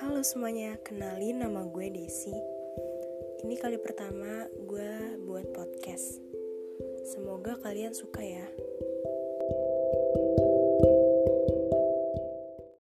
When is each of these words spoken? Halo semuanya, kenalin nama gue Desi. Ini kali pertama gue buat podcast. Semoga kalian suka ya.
Halo 0.00 0.24
semuanya, 0.24 0.80
kenalin 0.80 1.44
nama 1.44 1.60
gue 1.68 1.92
Desi. 1.92 2.32
Ini 3.44 3.52
kali 3.60 3.76
pertama 3.76 4.48
gue 4.64 5.20
buat 5.28 5.52
podcast. 5.52 6.24
Semoga 7.04 7.60
kalian 7.60 7.92
suka 7.92 8.24
ya. 8.24 8.48